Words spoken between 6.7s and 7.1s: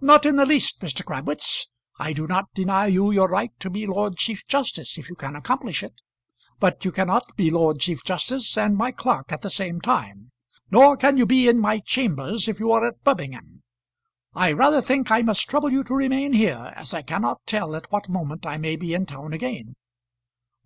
you